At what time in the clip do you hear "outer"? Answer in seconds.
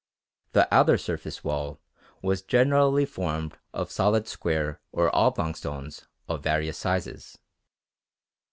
0.73-0.97